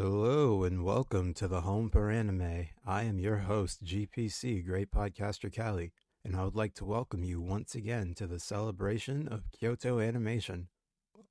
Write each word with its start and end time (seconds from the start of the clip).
Hello 0.00 0.62
and 0.62 0.84
welcome 0.84 1.34
to 1.34 1.48
the 1.48 1.62
Home 1.62 1.90
for 1.90 2.08
Anime. 2.08 2.68
I 2.86 3.02
am 3.02 3.18
your 3.18 3.38
host, 3.38 3.82
GPC, 3.84 4.64
Great 4.64 4.92
Podcaster 4.92 5.52
Cali, 5.52 5.92
and 6.24 6.36
I 6.36 6.44
would 6.44 6.54
like 6.54 6.74
to 6.74 6.84
welcome 6.84 7.24
you 7.24 7.40
once 7.40 7.74
again 7.74 8.14
to 8.14 8.28
the 8.28 8.38
celebration 8.38 9.26
of 9.26 9.50
Kyoto 9.50 9.98
Animation, 9.98 10.68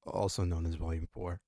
also 0.05 0.43
known 0.43 0.65
as 0.65 0.75
Volume 0.75 1.07
4. 1.13 1.39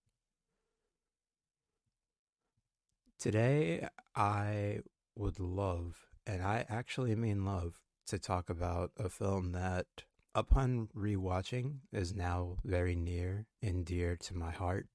Today, 3.19 3.89
I 4.15 4.79
would 5.17 5.41
love, 5.41 5.97
and 6.25 6.41
I 6.41 6.65
actually 6.69 7.17
mean 7.17 7.43
love, 7.43 7.81
to 8.07 8.17
talk 8.17 8.49
about 8.49 8.91
a 8.97 9.09
film 9.09 9.51
that, 9.51 9.87
upon 10.33 10.87
rewatching, 10.95 11.79
is 11.91 12.15
now 12.15 12.59
very 12.63 12.95
near 12.95 13.45
and 13.61 13.83
dear 13.83 14.15
to 14.21 14.37
my 14.37 14.51
heart. 14.51 14.87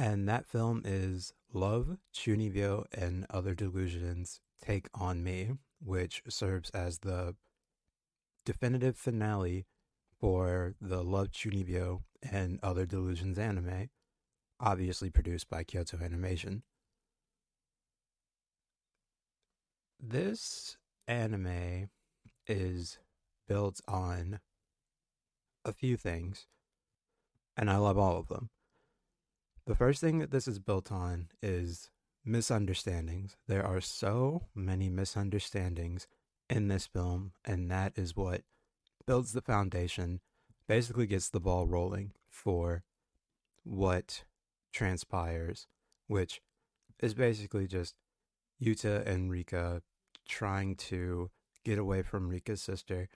And 0.00 0.26
that 0.30 0.46
film 0.46 0.80
is 0.86 1.34
Love, 1.52 1.98
Chunibyo, 2.14 2.86
and 2.94 3.26
Other 3.28 3.54
Delusions 3.54 4.40
Take 4.58 4.88
on 4.94 5.22
Me, 5.22 5.50
which 5.78 6.22
serves 6.26 6.70
as 6.70 7.00
the 7.00 7.34
definitive 8.46 8.96
finale 8.96 9.66
for 10.18 10.74
the 10.80 11.04
Love, 11.04 11.32
Chunibyo, 11.32 12.00
and 12.22 12.58
Other 12.62 12.86
Delusions 12.86 13.38
anime, 13.38 13.90
obviously 14.58 15.10
produced 15.10 15.50
by 15.50 15.64
Kyoto 15.64 15.98
Animation. 16.02 16.62
This 20.02 20.78
anime 21.06 21.90
is 22.46 22.96
built 23.46 23.82
on 23.86 24.40
a 25.62 25.74
few 25.74 25.98
things, 25.98 26.46
and 27.54 27.68
I 27.68 27.76
love 27.76 27.98
all 27.98 28.16
of 28.16 28.28
them. 28.28 28.48
The 29.66 29.74
first 29.74 30.00
thing 30.00 30.18
that 30.18 30.30
this 30.30 30.48
is 30.48 30.58
built 30.58 30.90
on 30.90 31.28
is 31.42 31.90
misunderstandings. 32.24 33.36
There 33.46 33.64
are 33.64 33.80
so 33.80 34.46
many 34.54 34.88
misunderstandings 34.88 36.06
in 36.48 36.68
this 36.68 36.86
film, 36.86 37.32
and 37.44 37.70
that 37.70 37.92
is 37.96 38.16
what 38.16 38.42
builds 39.06 39.32
the 39.32 39.42
foundation, 39.42 40.20
basically 40.66 41.06
gets 41.06 41.28
the 41.28 41.40
ball 41.40 41.66
rolling 41.66 42.12
for 42.28 42.84
what 43.62 44.24
transpires, 44.72 45.66
which 46.06 46.40
is 47.00 47.14
basically 47.14 47.66
just 47.66 47.94
Yuta 48.62 49.06
and 49.06 49.30
Rikka 49.30 49.82
trying 50.28 50.74
to 50.76 51.30
get 51.64 51.78
away 51.78 52.02
from 52.02 52.30
Rikka's 52.30 52.62
sister 52.62 53.08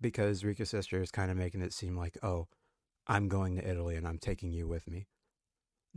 because 0.00 0.42
Rikka's 0.42 0.70
sister 0.70 1.00
is 1.00 1.10
kind 1.10 1.30
of 1.30 1.36
making 1.36 1.62
it 1.62 1.72
seem 1.72 1.96
like, 1.96 2.18
oh, 2.22 2.48
I'm 3.06 3.28
going 3.28 3.56
to 3.56 3.68
Italy 3.68 3.96
and 3.96 4.06
I'm 4.06 4.18
taking 4.18 4.52
you 4.52 4.66
with 4.66 4.88
me. 4.88 5.06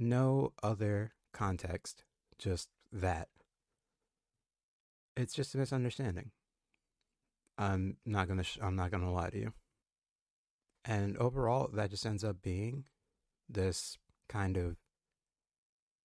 No 0.02 0.54
other 0.64 1.12
context, 1.34 2.06
just 2.38 2.70
that. 2.90 3.28
It's 5.18 5.34
just 5.34 5.54
a 5.54 5.58
misunderstanding. 5.58 6.32
I'm 7.58 7.98
not 8.06 8.30
gonna. 8.30 8.44
Sh- 8.44 8.60
I'm 8.62 8.78
not 8.78 8.92
gonna 8.92 9.12
lie 9.12 9.30
to 9.30 9.38
you. 9.38 9.54
And 10.86 11.18
overall, 11.18 11.70
that 11.74 11.90
just 11.90 12.06
ends 12.06 12.24
up 12.24 12.42
being 12.42 12.86
this 13.50 13.98
kind 14.30 14.56
of 14.56 14.78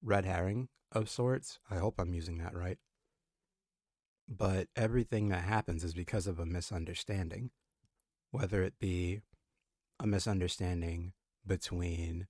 red 0.03 0.25
herring 0.25 0.71
of 0.91 1.09
sorts. 1.09 1.61
I 1.71 1.77
hope 1.77 1.95
I'm 2.01 2.15
using 2.15 2.39
that 2.39 2.57
right. 2.57 2.79
But 4.29 4.67
everything 4.75 5.29
that 5.29 5.45
happens 5.45 5.85
is 5.85 5.95
because 5.95 6.27
of 6.27 6.41
a 6.41 6.47
misunderstanding, 6.47 7.51
whether 8.33 8.65
it 8.65 8.81
be 8.81 9.21
a 10.01 10.07
misunderstanding 10.09 11.13
between 11.47 12.27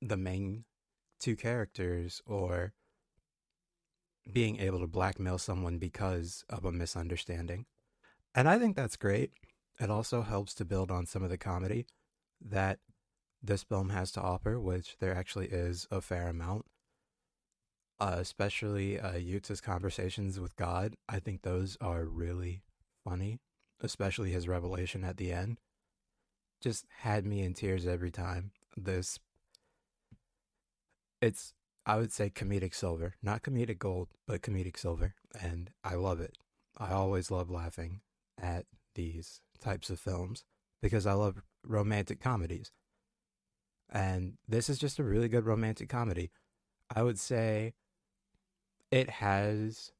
the 0.00 0.16
main 0.16 0.64
two 1.18 1.36
characters 1.36 2.22
or 2.26 2.72
being 4.32 4.58
able 4.58 4.80
to 4.80 4.86
blackmail 4.86 5.38
someone 5.38 5.78
because 5.78 6.44
of 6.48 6.64
a 6.64 6.72
misunderstanding. 6.72 7.66
And 8.34 8.48
I 8.48 8.58
think 8.58 8.76
that's 8.76 8.96
great. 8.96 9.32
It 9.80 9.90
also 9.90 10.22
helps 10.22 10.54
to 10.54 10.64
build 10.64 10.90
on 10.90 11.06
some 11.06 11.22
of 11.22 11.30
the 11.30 11.38
comedy 11.38 11.86
that 12.40 12.80
this 13.42 13.62
film 13.62 13.90
has 13.90 14.10
to 14.12 14.20
offer, 14.20 14.58
which 14.58 14.96
there 14.98 15.14
actually 15.14 15.46
is 15.46 15.86
a 15.90 16.00
fair 16.00 16.28
amount. 16.28 16.66
Uh, 17.98 18.16
especially 18.18 19.00
uh, 19.00 19.12
Yuta's 19.12 19.62
conversations 19.62 20.38
with 20.38 20.54
God. 20.56 20.96
I 21.08 21.18
think 21.18 21.40
those 21.40 21.78
are 21.80 22.04
really 22.04 22.60
funny, 23.04 23.38
especially 23.80 24.32
his 24.32 24.46
revelation 24.46 25.02
at 25.02 25.16
the 25.16 25.32
end. 25.32 25.60
Just 26.60 26.84
had 26.98 27.24
me 27.24 27.40
in 27.40 27.54
tears 27.54 27.86
every 27.86 28.10
time. 28.10 28.50
This, 28.76 29.18
it's, 31.20 31.54
I 31.84 31.96
would 31.96 32.12
say 32.12 32.30
comedic 32.30 32.74
silver, 32.74 33.14
not 33.22 33.42
comedic 33.42 33.78
gold, 33.78 34.08
but 34.26 34.42
comedic 34.42 34.78
silver. 34.78 35.14
And 35.40 35.70
I 35.84 35.94
love 35.94 36.20
it. 36.20 36.36
I 36.76 36.92
always 36.92 37.30
love 37.30 37.50
laughing 37.50 38.00
at 38.40 38.66
these 38.94 39.40
types 39.60 39.90
of 39.90 40.00
films 40.00 40.44
because 40.82 41.06
I 41.06 41.12
love 41.12 41.42
romantic 41.64 42.20
comedies. 42.20 42.70
And 43.90 44.34
this 44.48 44.68
is 44.68 44.78
just 44.78 44.98
a 44.98 45.04
really 45.04 45.28
good 45.28 45.46
romantic 45.46 45.88
comedy. 45.88 46.30
I 46.94 47.02
would 47.02 47.18
say 47.18 47.74
it 48.90 49.10
has 49.10 49.92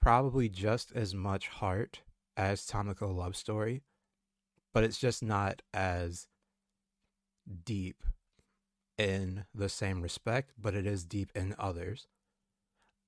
probably 0.00 0.48
just 0.48 0.92
as 0.92 1.14
much 1.14 1.48
heart 1.48 2.00
as 2.36 2.66
Tamako 2.66 3.14
Love 3.14 3.36
Story, 3.36 3.82
but 4.72 4.84
it's 4.84 4.98
just 4.98 5.22
not 5.22 5.62
as 5.74 6.26
deep 7.64 8.02
in 8.98 9.44
the 9.54 9.68
same 9.68 10.02
respect, 10.02 10.52
but 10.58 10.74
it 10.74 10.86
is 10.86 11.04
deep 11.04 11.30
in 11.34 11.54
others. 11.58 12.06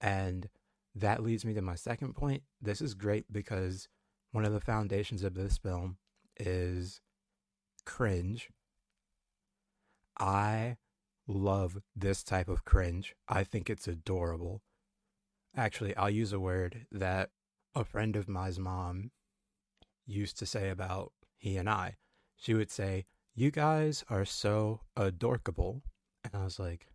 And 0.01 0.49
that 0.95 1.23
leads 1.23 1.45
me 1.45 1.55
to 1.55 1.63
my 1.63 1.75
second 1.75 2.15
point. 2.15 2.43
This 2.61 2.81
is 2.81 2.95
great 2.95 3.33
because 3.33 3.89
one 4.33 4.45
of 4.45 4.53
the 4.53 4.61
foundations 4.61 5.23
of 5.23 5.35
this 5.35 5.59
film 5.59 5.99
is 6.39 7.01
cringe. 7.85 8.51
I 10.19 10.77
love 11.27 11.79
this 11.97 12.23
type 12.23 12.49
of 12.49 12.65
cringe. 12.65 13.15
I 13.29 13.45
think 13.45 13.69
it's 13.69 13.89
adorable. 13.89 14.63
Actually, 15.57 15.97
I'll 15.97 16.11
use 16.11 16.33
a 16.33 16.41
word 16.41 16.87
that 16.91 17.31
a 17.75 17.85
friend 17.85 18.17
of 18.17 18.29
mine's 18.29 18.59
mom 18.59 19.11
used 20.07 20.39
to 20.39 20.47
say 20.47 20.69
about 20.69 21.13
he 21.39 21.57
and 21.57 21.69
I. 21.69 21.97
She 22.37 22.55
would 22.55 22.71
say, 22.71 23.07
"You 23.35 23.51
guys 23.51 24.05
are 24.09 24.25
so 24.25 24.81
adorkable," 24.97 25.83
and 26.23 26.35
I 26.35 26.45
was 26.45 26.59
like, 26.59 26.89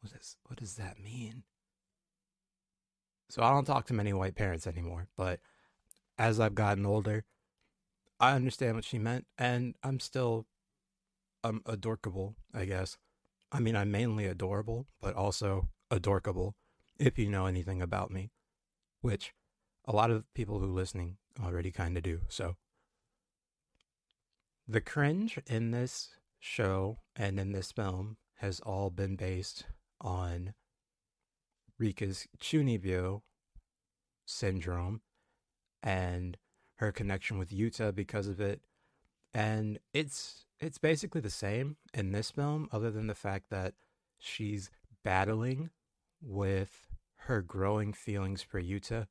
"What 0.00 0.12
is 0.12 0.36
what 0.44 0.58
does 0.58 0.76
that 0.76 0.98
mean?" 1.00 1.44
So 3.28 3.42
I 3.42 3.50
don't 3.50 3.64
talk 3.64 3.86
to 3.86 3.94
many 3.94 4.12
white 4.12 4.36
parents 4.36 4.66
anymore, 4.66 5.08
but 5.16 5.40
as 6.18 6.38
I've 6.38 6.54
gotten 6.54 6.86
older, 6.86 7.24
I 8.20 8.32
understand 8.34 8.76
what 8.76 8.84
she 8.84 8.98
meant, 8.98 9.26
and 9.38 9.76
I'm 9.82 10.00
still 10.00 10.46
um 11.42 11.62
adorkable, 11.66 12.36
I 12.54 12.64
guess. 12.66 12.98
I 13.52 13.60
mean, 13.60 13.76
I'm 13.76 13.90
mainly 13.90 14.26
adorable, 14.26 14.86
but 15.00 15.14
also 15.14 15.68
adorkable 15.90 16.56
if 16.98 17.18
you 17.18 17.30
know 17.30 17.46
anything 17.46 17.80
about 17.80 18.10
me, 18.10 18.30
which 19.00 19.34
a 19.84 19.92
lot 19.92 20.10
of 20.10 20.32
people 20.34 20.58
who 20.58 20.66
listening 20.66 21.18
already 21.42 21.70
kind 21.70 21.96
of 21.96 22.02
do. 22.02 22.22
So 22.28 22.56
the 24.68 24.80
cringe 24.80 25.38
in 25.46 25.70
this 25.70 26.10
show 26.38 26.98
and 27.14 27.38
in 27.38 27.52
this 27.52 27.72
film 27.72 28.16
has 28.36 28.60
all 28.60 28.90
been 28.90 29.16
based 29.16 29.64
on 30.00 30.54
Rikka's 31.80 32.26
Chunibyo 32.38 33.22
syndrome 34.24 35.00
and 35.82 36.36
her 36.76 36.92
connection 36.92 37.38
with 37.38 37.50
Yuta 37.50 37.94
because 37.94 38.26
of 38.26 38.40
it. 38.40 38.60
And 39.32 39.78
it's 39.92 40.46
it's 40.58 40.78
basically 40.78 41.20
the 41.20 41.30
same 41.30 41.76
in 41.92 42.12
this 42.12 42.30
film, 42.30 42.68
other 42.72 42.90
than 42.90 43.06
the 43.06 43.14
fact 43.14 43.50
that 43.50 43.74
she's 44.18 44.70
battling 45.04 45.70
with 46.22 46.88
her 47.26 47.42
growing 47.42 47.92
feelings 47.92 48.42
for 48.42 48.60
Yuta, 48.60 49.06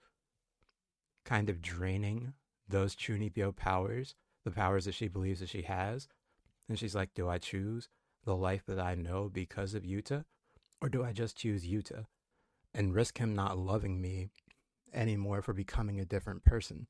kind 1.24 1.50
of 1.50 1.62
draining 1.62 2.34
those 2.68 2.96
Chunibyo 2.96 3.56
powers, 3.56 4.16
the 4.46 4.52
powers 4.52 4.86
that 4.86 4.94
she 4.94 5.10
believes 5.10 5.42
that 5.42 5.50
she 5.50 5.64
has. 5.64 6.08
And 6.70 6.80
she's 6.80 6.96
like, 6.96 7.14
do 7.14 7.28
I 7.28 7.38
choose 7.38 7.90
the 8.24 8.36
life 8.36 8.64
that 8.68 8.80
I 8.80 8.96
know 8.96 9.30
because 9.32 9.74
of 9.74 9.84
Yuta? 9.84 10.24
Or 10.82 10.88
do 10.88 11.04
I 11.04 11.12
just 11.12 11.38
choose 11.38 11.66
Yuta 11.66 12.06
and 12.74 12.94
risk 12.94 13.18
him 13.18 13.36
not 13.36 13.58
loving 13.58 14.00
me 14.00 14.30
anymore 14.94 15.42
for 15.42 15.54
becoming 15.54 16.00
a 16.00 16.06
different 16.06 16.46
person? 16.46 16.88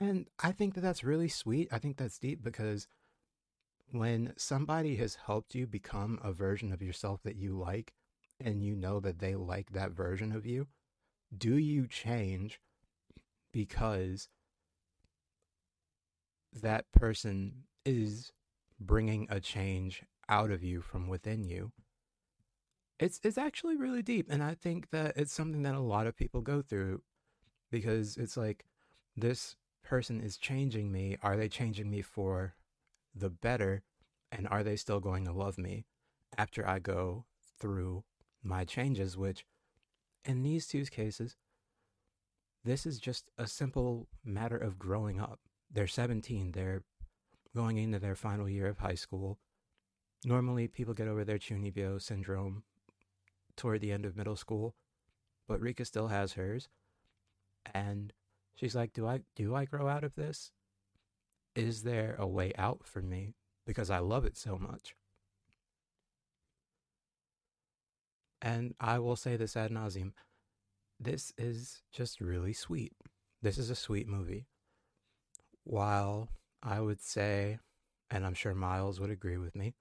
And 0.00 0.28
I 0.42 0.52
think 0.52 0.74
that 0.74 0.80
that's 0.80 1.04
really 1.04 1.28
sweet. 1.28 1.68
I 1.72 1.78
think 1.78 1.96
that's 1.96 2.18
deep 2.18 2.42
because 2.42 2.86
when 3.90 4.32
somebody 4.36 4.96
has 4.96 5.18
helped 5.26 5.54
you 5.54 5.66
become 5.66 6.20
a 6.22 6.32
version 6.32 6.72
of 6.72 6.82
yourself 6.82 7.20
that 7.24 7.36
you 7.36 7.58
like, 7.58 7.94
and 8.40 8.62
you 8.62 8.76
know 8.76 9.00
that 9.00 9.18
they 9.18 9.34
like 9.34 9.72
that 9.72 9.90
version 9.90 10.32
of 10.32 10.46
you, 10.46 10.68
do 11.36 11.56
you 11.56 11.86
change 11.86 12.60
because 13.52 14.28
that 16.52 16.90
person 16.92 17.64
is 17.84 18.32
bringing 18.80 19.26
a 19.30 19.40
change 19.40 20.04
out 20.28 20.50
of 20.50 20.62
you 20.62 20.80
from 20.80 21.08
within 21.08 21.44
you? 21.44 21.72
it's 22.98 23.20
it's 23.22 23.38
actually 23.38 23.76
really 23.76 24.02
deep 24.02 24.26
and 24.28 24.42
I 24.42 24.54
think 24.54 24.90
that 24.90 25.16
it's 25.16 25.32
something 25.32 25.62
that 25.62 25.74
a 25.74 25.80
lot 25.80 26.06
of 26.06 26.16
people 26.16 26.40
go 26.40 26.62
through 26.62 27.02
because 27.70 28.16
it's 28.16 28.36
like 28.36 28.64
this 29.16 29.56
person 29.84 30.20
is 30.20 30.36
changing 30.36 30.90
me. 30.92 31.16
Are 31.22 31.36
they 31.36 31.48
changing 31.48 31.90
me 31.90 32.02
for 32.02 32.54
the 33.14 33.30
better 33.30 33.82
and 34.32 34.46
are 34.48 34.62
they 34.62 34.76
still 34.76 35.00
going 35.00 35.24
to 35.24 35.32
love 35.32 35.58
me 35.58 35.86
after 36.36 36.66
I 36.68 36.78
go 36.78 37.24
through 37.58 38.04
my 38.42 38.64
changes 38.64 39.16
which 39.16 39.44
in 40.24 40.42
these 40.42 40.66
two 40.66 40.84
cases 40.86 41.36
this 42.64 42.84
is 42.84 42.98
just 42.98 43.30
a 43.38 43.46
simple 43.46 44.08
matter 44.24 44.56
of 44.56 44.78
growing 44.78 45.20
up. 45.20 45.40
They're 45.70 45.86
17, 45.86 46.52
they're 46.52 46.82
going 47.54 47.76
into 47.76 47.98
their 47.98 48.14
final 48.14 48.48
year 48.48 48.66
of 48.66 48.78
high 48.78 48.94
school. 48.94 49.38
Normally, 50.24 50.68
people 50.68 50.94
get 50.94 51.08
over 51.08 51.24
their 51.24 51.38
Chunibyo 51.38 52.00
syndrome 52.00 52.64
toward 53.56 53.80
the 53.80 53.92
end 53.92 54.04
of 54.04 54.16
middle 54.16 54.36
school, 54.36 54.74
but 55.46 55.60
Rikka 55.60 55.86
still 55.86 56.08
has 56.08 56.32
hers. 56.32 56.68
And 57.74 58.12
she's 58.54 58.74
like, 58.74 58.92
"Do 58.92 59.06
I 59.06 59.20
do 59.36 59.54
I 59.54 59.64
grow 59.64 59.88
out 59.88 60.04
of 60.04 60.14
this? 60.14 60.52
Is 61.54 61.82
there 61.82 62.16
a 62.18 62.26
way 62.26 62.52
out 62.56 62.84
for 62.84 63.02
me 63.02 63.34
because 63.66 63.90
I 63.90 63.98
love 63.98 64.24
it 64.24 64.36
so 64.36 64.58
much?" 64.58 64.94
And 68.40 68.74
I 68.80 68.98
will 68.98 69.16
say 69.16 69.36
this 69.36 69.56
ad 69.56 69.70
nauseum 69.70 70.12
this 71.00 71.32
is 71.38 71.82
just 71.92 72.20
really 72.20 72.52
sweet. 72.52 72.92
This 73.40 73.56
is 73.56 73.70
a 73.70 73.76
sweet 73.76 74.08
movie. 74.08 74.46
While 75.68 76.30
I 76.62 76.80
would 76.80 77.02
say, 77.02 77.58
and 78.10 78.24
I'm 78.24 78.32
sure 78.32 78.54
Miles 78.54 79.00
would 79.00 79.10
agree 79.10 79.36
with 79.36 79.54
me, 79.54 79.74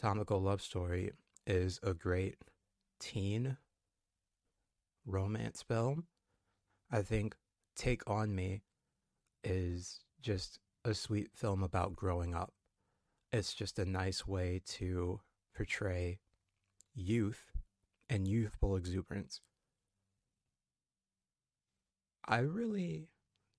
Tamako 0.00 0.40
Love 0.40 0.62
Story 0.62 1.10
is 1.48 1.80
a 1.82 1.94
great 1.94 2.36
teen 3.00 3.56
romance 5.04 5.62
film. 5.62 6.04
I 6.92 7.02
think 7.02 7.34
Take 7.74 8.08
On 8.08 8.32
Me 8.36 8.62
is 9.42 9.98
just 10.20 10.60
a 10.84 10.94
sweet 10.94 11.32
film 11.34 11.64
about 11.64 11.96
growing 11.96 12.32
up. 12.32 12.52
It's 13.32 13.54
just 13.54 13.80
a 13.80 13.84
nice 13.84 14.28
way 14.28 14.62
to 14.74 15.22
portray 15.56 16.20
youth 16.94 17.50
and 18.08 18.28
youthful 18.28 18.76
exuberance. 18.76 19.40
I 22.24 22.38
really 22.38 23.08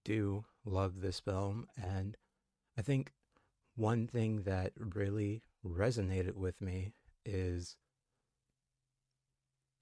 do 0.05 0.45
love 0.65 1.01
this 1.01 1.19
film, 1.19 1.67
and 1.75 2.17
I 2.77 2.81
think 2.81 3.11
one 3.75 4.07
thing 4.07 4.43
that 4.43 4.73
really 4.77 5.41
resonated 5.65 6.35
with 6.35 6.61
me 6.61 6.93
is 7.25 7.77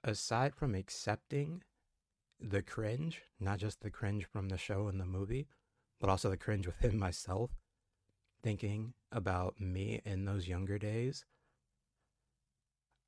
aside 0.04 0.56
from 0.56 0.76
accepting 0.76 1.64
the 2.40 2.62
cringe, 2.62 3.22
not 3.40 3.60
just 3.60 3.82
the 3.82 3.92
cringe 3.92 4.26
from 4.26 4.50
the 4.50 4.58
show 4.58 4.88
and 4.88 5.00
the 5.00 5.06
movie, 5.06 5.48
but 6.00 6.10
also 6.10 6.30
the 6.30 6.38
cringe 6.38 6.66
within 6.66 6.98
myself, 7.00 7.52
thinking 8.42 8.94
about 9.12 9.60
me 9.60 10.02
in 10.06 10.26
those 10.26 10.48
younger 10.48 10.80
days, 10.80 11.26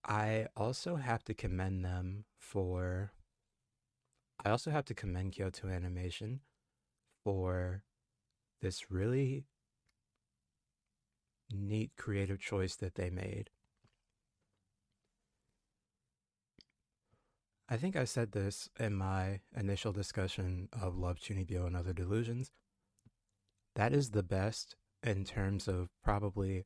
I 0.06 0.48
also 0.56 0.98
have 0.98 1.24
to 1.26 1.34
commend 1.34 1.86
them 1.86 2.26
for 2.38 3.14
I 4.46 4.50
also 4.50 4.72
have 4.72 4.84
to 4.86 4.94
commend 4.94 5.32
Kyoto 5.32 5.70
Animation 5.70 6.42
for 7.24 7.84
this 8.62 8.92
really 8.92 9.46
neat 11.52 11.92
creative 11.98 12.40
choice 12.40 12.76
that 12.76 12.96
they 12.96 13.10
made. 13.10 13.50
I 17.70 17.78
think 17.78 17.96
I 17.96 18.04
said 18.04 18.34
this 18.34 18.70
in 18.80 18.94
my 18.94 19.40
initial 19.56 19.92
discussion 19.92 20.70
of 20.80 20.98
Love 20.98 21.20
Chunibyo 21.20 21.66
and 21.66 21.76
Other 21.76 21.94
Delusions. 21.94 22.52
That 23.76 23.94
is 23.94 24.12
the 24.12 24.24
best 24.24 24.76
in 25.02 25.24
terms 25.26 25.68
of 25.68 25.90
probably 26.04 26.66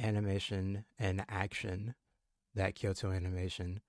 animation 0.00 0.84
and 0.98 1.24
action 1.28 1.94
that 2.54 2.74
Kyoto 2.74 3.12
Animation 3.12 3.80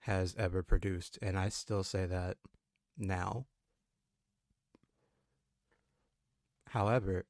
has 0.00 0.34
ever 0.38 0.62
produced. 0.62 1.18
And 1.22 1.38
I 1.38 1.48
still 1.48 1.84
say 1.84 2.06
that 2.06 2.38
now. 2.96 3.46
However, 6.70 7.26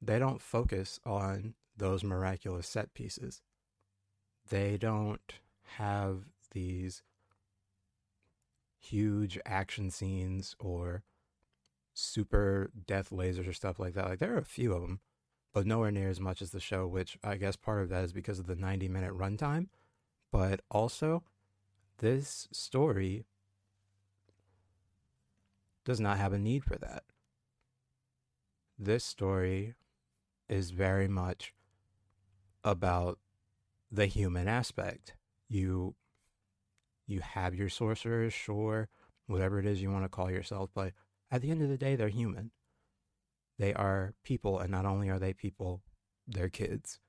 they 0.00 0.20
don't 0.20 0.40
focus 0.40 1.00
on 1.04 1.54
those 1.76 2.04
miraculous 2.04 2.68
set 2.68 2.94
pieces. 2.94 3.42
They 4.48 4.76
don't 4.76 5.34
have 5.78 6.26
these 6.52 7.02
huge 8.78 9.36
action 9.44 9.90
scenes 9.90 10.54
or 10.60 11.02
super 11.92 12.70
death 12.86 13.10
lasers 13.10 13.48
or 13.48 13.52
stuff 13.52 13.80
like 13.80 13.94
that. 13.94 14.06
Like 14.08 14.20
there 14.20 14.34
are 14.34 14.38
a 14.38 14.44
few 14.44 14.72
of 14.72 14.82
them, 14.82 15.00
but 15.52 15.66
nowhere 15.66 15.90
near 15.90 16.08
as 16.08 16.20
much 16.20 16.40
as 16.40 16.50
the 16.50 16.60
show, 16.60 16.86
which 16.86 17.18
I 17.24 17.36
guess 17.36 17.56
part 17.56 17.82
of 17.82 17.88
that 17.88 18.04
is 18.04 18.12
because 18.12 18.38
of 18.38 18.46
the 18.46 18.54
90 18.54 18.88
minute 18.88 19.12
runtime. 19.12 19.66
But 20.30 20.60
also, 20.70 21.24
this 21.98 22.46
story 22.52 23.24
does 25.84 25.98
not 25.98 26.18
have 26.18 26.32
a 26.32 26.38
need 26.38 26.62
for 26.62 26.76
that. 26.76 27.02
This 28.78 29.04
story 29.04 29.74
is 30.48 30.70
very 30.70 31.08
much 31.08 31.52
about 32.62 33.18
the 33.90 34.06
human 34.06 34.46
aspect. 34.46 35.14
You 35.48 35.96
you 37.06 37.20
have 37.20 37.54
your 37.54 37.70
sorcerers, 37.70 38.32
sure, 38.32 38.88
whatever 39.26 39.58
it 39.58 39.66
is 39.66 39.82
you 39.82 39.90
want 39.90 40.04
to 40.04 40.08
call 40.08 40.30
yourself, 40.30 40.70
but 40.74 40.92
at 41.30 41.42
the 41.42 41.50
end 41.50 41.62
of 41.62 41.68
the 41.70 41.78
day, 41.78 41.96
they're 41.96 42.08
human. 42.08 42.50
They 43.58 43.74
are 43.74 44.14
people, 44.22 44.58
and 44.58 44.70
not 44.70 44.84
only 44.86 45.08
are 45.08 45.18
they 45.18 45.32
people, 45.32 45.82
they're 46.26 46.50
kids. 46.50 47.00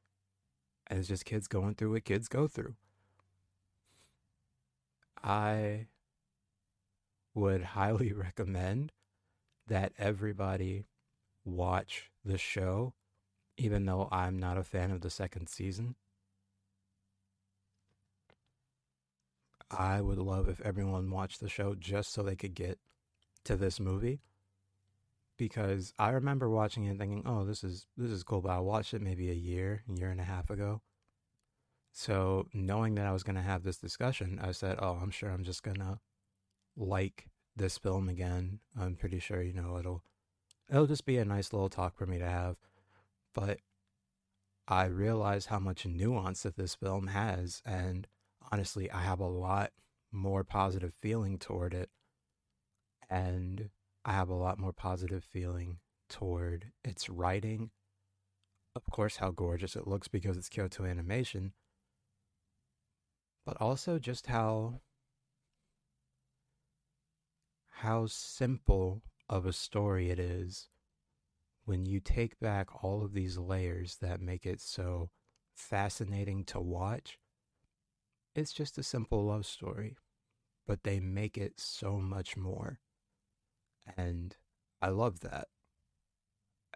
And 0.87 0.97
it's 0.97 1.07
just 1.07 1.25
kids 1.25 1.47
going 1.47 1.75
through 1.75 1.91
what 1.91 2.05
kids 2.05 2.27
go 2.27 2.47
through. 2.47 2.75
I 5.23 5.87
would 7.35 7.61
highly 7.61 8.11
recommend 8.13 8.91
that 9.67 9.93
everybody 9.99 10.85
watch 11.49 12.11
the 12.23 12.37
show, 12.37 12.93
even 13.57 13.85
though 13.85 14.07
I'm 14.11 14.39
not 14.39 14.57
a 14.57 14.63
fan 14.63 14.91
of 14.91 15.01
the 15.01 15.09
second 15.09 15.47
season. 15.49 15.95
I 19.71 20.01
would 20.01 20.17
love 20.17 20.49
if 20.49 20.61
everyone 20.61 21.11
watched 21.11 21.41
the 21.41 21.49
show 21.49 21.75
just 21.75 22.11
so 22.11 22.23
they 22.23 22.35
could 22.35 22.55
get 22.55 22.79
to 23.43 23.55
this 23.55 23.79
movie. 23.79 24.21
Because 25.37 25.93
I 25.97 26.09
remember 26.09 26.49
watching 26.49 26.85
it 26.85 26.97
thinking, 26.97 27.23
oh, 27.25 27.45
this 27.45 27.63
is 27.63 27.85
this 27.95 28.11
is 28.11 28.23
cool, 28.23 28.41
but 28.41 28.51
I 28.51 28.59
watched 28.59 28.93
it 28.93 29.01
maybe 29.01 29.29
a 29.29 29.33
year, 29.33 29.83
year 29.87 30.09
and 30.09 30.19
a 30.19 30.25
half 30.25 30.49
ago. 30.49 30.81
So 31.93 32.47
knowing 32.53 32.95
that 32.95 33.05
I 33.05 33.13
was 33.13 33.23
going 33.23 33.35
to 33.35 33.41
have 33.41 33.63
this 33.63 33.77
discussion, 33.77 34.39
I 34.41 34.51
said, 34.51 34.77
"Oh, 34.79 34.99
I'm 35.01 35.11
sure 35.11 35.29
I'm 35.29 35.43
just 35.43 35.63
going 35.63 35.77
to 35.77 35.99
like 36.75 37.29
this 37.55 37.77
film 37.77 38.09
again. 38.09 38.59
I'm 38.79 38.95
pretty 38.95 39.19
sure, 39.19 39.41
you 39.41 39.53
know, 39.53 39.77
it'll 39.77 40.03
it'll 40.69 40.87
just 40.87 41.05
be 41.05 41.17
a 41.17 41.25
nice 41.25 41.53
little 41.53 41.69
talk 41.69 41.95
for 41.95 42.05
me 42.05 42.19
to 42.19 42.27
have." 42.29 42.57
But 43.33 43.59
I 44.67 44.85
realize 44.85 45.47
how 45.47 45.59
much 45.59 45.85
nuance 45.85 46.43
that 46.43 46.55
this 46.55 46.75
film 46.75 47.07
has 47.07 47.61
and 47.65 48.07
honestly, 48.51 48.89
I 48.91 49.01
have 49.01 49.19
a 49.19 49.27
lot 49.27 49.71
more 50.11 50.43
positive 50.43 50.93
feeling 51.01 51.37
toward 51.39 51.73
it 51.73 51.89
and 53.09 53.69
I 54.05 54.13
have 54.13 54.29
a 54.29 54.35
lot 54.35 54.59
more 54.59 54.73
positive 54.73 55.23
feeling 55.23 55.79
toward 56.07 56.71
its 56.83 57.09
writing. 57.09 57.71
Of 58.75 58.85
course, 58.91 59.17
how 59.17 59.31
gorgeous 59.31 59.75
it 59.75 59.87
looks 59.87 60.07
because 60.07 60.37
it's 60.37 60.49
Kyoto 60.49 60.85
animation, 60.85 61.53
but 63.45 63.59
also 63.59 63.99
just 63.99 64.27
how 64.27 64.81
how 67.81 68.05
simple 68.05 69.01
of 69.29 69.45
a 69.45 69.53
story 69.53 70.09
it 70.09 70.19
is 70.19 70.69
when 71.65 71.85
you 71.85 71.99
take 71.99 72.39
back 72.39 72.83
all 72.83 73.03
of 73.03 73.13
these 73.13 73.37
layers 73.37 73.97
that 74.01 74.21
make 74.21 74.45
it 74.45 74.59
so 74.59 75.11
fascinating 75.53 76.43
to 76.45 76.59
watch. 76.59 77.19
It's 78.35 78.53
just 78.53 78.77
a 78.77 78.83
simple 78.83 79.25
love 79.25 79.45
story, 79.45 79.97
but 80.65 80.83
they 80.83 80.99
make 80.99 81.37
it 81.37 81.59
so 81.59 81.97
much 81.97 82.35
more. 82.35 82.79
And 83.97 84.35
I 84.81 84.89
love 84.89 85.19
that. 85.19 85.47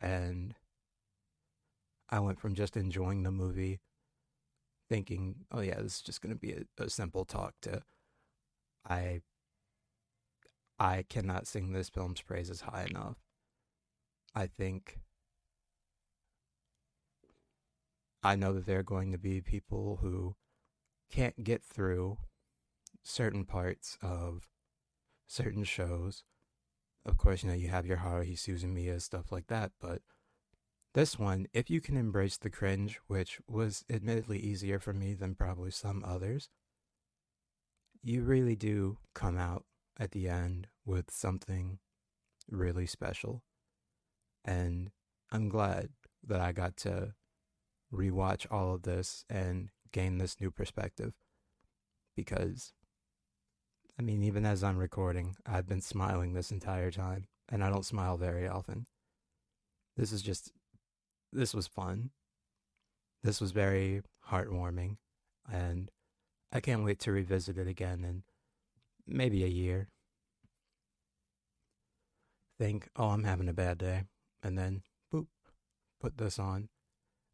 And 0.01 0.55
I 2.09 2.19
went 2.19 2.39
from 2.39 2.53
just 2.53 2.77
enjoying 2.77 3.23
the 3.23 3.31
movie 3.31 3.79
thinking, 4.89 5.45
oh 5.51 5.61
yeah, 5.61 5.81
this 5.81 5.95
is 5.95 6.01
just 6.01 6.21
going 6.21 6.33
to 6.35 6.39
be 6.39 6.51
a, 6.51 6.83
a 6.83 6.89
simple 6.89 7.25
talk 7.25 7.55
to 7.61 7.81
I 8.87 9.21
I 10.79 11.05
cannot 11.07 11.47
sing 11.47 11.71
this 11.71 11.89
film's 11.89 12.21
praises 12.21 12.61
high 12.61 12.87
enough. 12.89 13.17
I 14.35 14.47
think 14.47 14.99
I 18.23 18.35
know 18.35 18.53
that 18.53 18.65
there 18.65 18.79
are 18.79 18.83
going 18.83 19.11
to 19.11 19.17
be 19.17 19.41
people 19.41 19.99
who 20.01 20.35
can't 21.11 21.43
get 21.43 21.61
through 21.63 22.17
certain 23.03 23.45
parts 23.45 23.97
of 24.01 24.47
certain 25.27 25.63
shows. 25.63 26.23
Of 27.05 27.17
course, 27.17 27.43
you 27.43 27.49
know, 27.49 27.55
you 27.55 27.67
have 27.67 27.85
your 27.85 27.97
Haruhi 27.97 28.37
Suzumiya, 28.37 29.01
stuff 29.01 29.31
like 29.31 29.47
that, 29.47 29.73
but 29.79 30.01
this 30.93 31.17
one, 31.19 31.47
if 31.53 31.69
you 31.69 31.81
can 31.81 31.97
embrace 31.97 32.37
the 32.37 32.49
cringe, 32.49 32.99
which 33.07 33.39
was 33.47 33.83
admittedly 33.89 34.39
easier 34.39 34.79
for 34.79 34.93
me 34.93 35.13
than 35.13 35.35
probably 35.35 35.71
some 35.71 36.03
others, 36.05 36.49
you 38.03 38.21
really 38.23 38.55
do 38.55 38.97
come 39.13 39.37
out 39.37 39.65
at 39.99 40.11
the 40.11 40.27
end 40.27 40.67
with 40.85 41.11
something 41.11 41.79
really 42.49 42.85
special. 42.85 43.43
And 44.45 44.91
I'm 45.31 45.49
glad 45.49 45.89
that 46.25 46.41
I 46.41 46.51
got 46.51 46.77
to 46.77 47.13
rewatch 47.93 48.45
all 48.51 48.73
of 48.73 48.83
this 48.83 49.23
and 49.29 49.69
gain 49.91 50.17
this 50.17 50.39
new 50.39 50.51
perspective 50.51 51.13
because 52.15 52.73
I 53.97 54.01
mean, 54.01 54.23
even 54.23 54.45
as 54.45 54.63
I'm 54.63 54.77
recording, 54.77 55.35
I've 55.45 55.67
been 55.67 55.81
smiling 55.81 56.33
this 56.33 56.51
entire 56.51 56.89
time, 56.89 57.27
and 57.47 57.63
I 57.63 57.69
don't 57.69 57.85
smile 57.85 58.17
very 58.17 58.47
often. 58.47 58.87
This 59.95 60.11
is 60.11 60.23
just, 60.23 60.51
this 61.31 61.53
was 61.53 61.67
fun. 61.67 62.09
This 63.23 63.39
was 63.39 63.51
very 63.51 64.01
heartwarming, 64.29 64.97
and 65.51 65.91
I 66.51 66.59
can't 66.59 66.83
wait 66.83 66.99
to 67.01 67.11
revisit 67.11 67.57
it 67.57 67.67
again 67.67 68.03
in 68.03 68.23
maybe 69.07 69.43
a 69.43 69.47
year. 69.47 69.89
Think, 72.59 72.89
oh, 72.95 73.09
I'm 73.09 73.23
having 73.23 73.49
a 73.49 73.53
bad 73.53 73.79
day, 73.79 74.03
and 74.41 74.57
then, 74.57 74.83
boop, 75.13 75.27
put 75.99 76.17
this 76.17 76.37
on, 76.39 76.69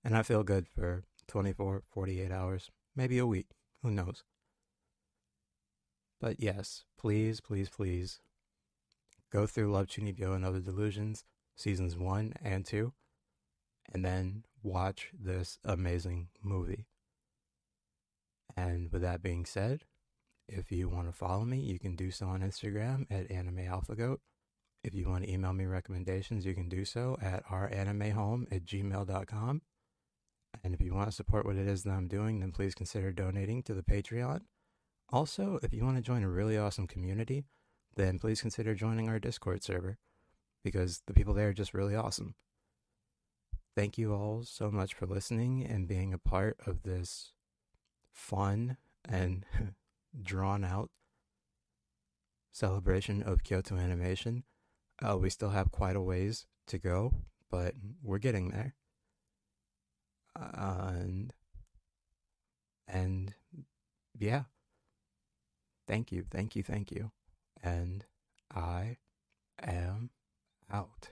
and 0.03 0.15
I 0.15 0.23
feel 0.23 0.43
good 0.43 0.67
for 0.67 1.03
24, 1.27 1.83
48 1.91 2.31
hours, 2.31 2.71
maybe 2.95 3.17
a 3.17 3.27
week, 3.27 3.47
who 3.83 3.91
knows. 3.91 4.23
But 6.19 6.39
yes, 6.39 6.83
please, 6.97 7.39
please, 7.41 7.69
please 7.69 8.19
go 9.31 9.45
through 9.45 9.71
Love 9.71 9.87
Chunibyo 9.87 10.35
and 10.35 10.43
Other 10.43 10.59
Delusions, 10.59 11.23
seasons 11.55 11.97
one 11.97 12.33
and 12.43 12.65
two, 12.65 12.93
and 13.93 14.03
then 14.03 14.43
watch 14.63 15.11
this 15.17 15.59
amazing 15.63 16.29
movie. 16.43 16.87
And 18.57 18.91
with 18.91 19.01
that 19.01 19.21
being 19.21 19.45
said, 19.45 19.83
if 20.51 20.71
you 20.71 20.89
want 20.89 21.07
to 21.07 21.13
follow 21.13 21.45
me, 21.45 21.59
you 21.59 21.79
can 21.79 21.95
do 21.95 22.11
so 22.11 22.27
on 22.27 22.41
Instagram 22.41 23.05
at 23.09 23.29
AnimeAlphaGoat. 23.29 24.17
If 24.83 24.93
you 24.93 25.09
want 25.09 25.23
to 25.25 25.31
email 25.31 25.53
me 25.53 25.65
recommendations, 25.65 26.45
you 26.45 26.53
can 26.53 26.69
do 26.69 26.85
so 26.85 27.17
at 27.21 27.45
ouranimehome 27.47 28.53
at 28.53 28.65
gmail.com. 28.65 29.61
And 30.63 30.73
if 30.73 30.81
you 30.81 30.93
want 30.93 31.09
to 31.09 31.15
support 31.15 31.45
what 31.45 31.57
it 31.57 31.67
is 31.67 31.83
that 31.83 31.91
I'm 31.91 32.07
doing, 32.07 32.39
then 32.39 32.51
please 32.51 32.73
consider 32.73 33.11
donating 33.11 33.61
to 33.63 33.73
the 33.73 33.83
Patreon. 33.83 34.41
Also, 35.11 35.59
if 35.63 35.73
you 35.73 35.83
want 35.83 35.97
to 35.97 36.03
join 36.03 36.23
a 36.23 36.29
really 36.29 36.57
awesome 36.57 36.87
community, 36.87 37.45
then 37.95 38.19
please 38.19 38.41
consider 38.41 38.75
joining 38.75 39.09
our 39.09 39.19
Discord 39.19 39.63
server 39.63 39.97
because 40.63 41.01
the 41.07 41.13
people 41.13 41.33
there 41.33 41.49
are 41.49 41.53
just 41.53 41.73
really 41.73 41.95
awesome. 41.95 42.35
Thank 43.75 43.97
you 43.97 44.13
all 44.13 44.43
so 44.43 44.71
much 44.71 44.93
for 44.93 45.05
listening 45.05 45.65
and 45.65 45.87
being 45.87 46.13
a 46.13 46.17
part 46.17 46.57
of 46.65 46.83
this 46.83 47.33
fun 48.11 48.77
and 49.07 49.45
drawn 50.21 50.63
out 50.63 50.89
celebration 52.51 53.21
of 53.23 53.43
Kyoto 53.43 53.75
animation. 53.77 54.43
Uh, 55.01 55.17
we 55.17 55.29
still 55.29 55.51
have 55.51 55.71
quite 55.71 55.95
a 55.95 56.01
ways 56.01 56.45
to 56.67 56.77
go, 56.77 57.13
but 57.49 57.75
we're 58.03 58.17
getting 58.17 58.49
there. 58.49 58.75
And 60.35 61.33
and 62.87 63.33
yeah. 64.17 64.43
Thank 65.87 66.11
you, 66.11 66.25
thank 66.29 66.55
you, 66.55 66.63
thank 66.63 66.91
you. 66.91 67.11
And 67.63 68.05
I 68.53 68.97
am 69.61 70.11
out. 70.71 71.09